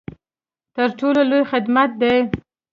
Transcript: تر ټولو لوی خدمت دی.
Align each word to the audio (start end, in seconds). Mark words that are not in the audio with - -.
تر 0.75 0.89
ټولو 0.99 1.21
لوی 1.29 1.43
خدمت 1.51 1.89
دی. 2.01 2.17